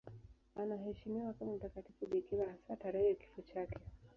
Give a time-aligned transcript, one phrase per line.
[0.55, 3.75] Anaheshimiwa kama mtakatifu bikira, hasa tarehe ya kifo chake.